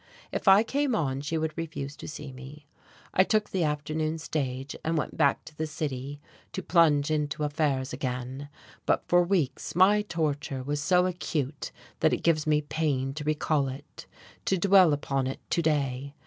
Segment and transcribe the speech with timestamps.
[0.31, 2.65] If I came on, she would refuse to see me.
[3.13, 6.19] I took the afternoon stage and went back to the city,
[6.53, 8.49] to plunge into affairs again;
[8.87, 13.67] but for weeks my torture was so acute that it gives me pain to recall
[13.67, 14.07] it,
[14.45, 16.15] to dwell upon it to day....